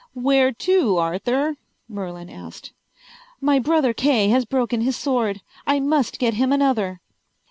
"Where 0.15 0.51
to, 0.51 0.97
Arthur?" 0.97 1.57
Merlin 1.87 2.27
asked. 2.27 2.73
"My 3.39 3.59
brother 3.59 3.93
Kay 3.93 4.29
has 4.29 4.45
broken 4.45 4.81
his 4.81 4.95
sword. 4.95 5.41
I 5.67 5.79
must 5.79 6.17
get 6.17 6.33
him 6.33 6.51
another." 6.51 7.01